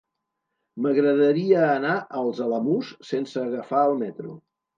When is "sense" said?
3.11-3.45